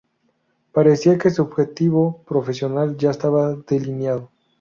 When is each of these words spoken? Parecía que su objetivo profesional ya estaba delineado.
Parecía 0.71 1.19
que 1.19 1.29
su 1.29 1.43
objetivo 1.43 2.23
profesional 2.25 2.97
ya 2.97 3.11
estaba 3.11 3.53
delineado. 3.55 4.31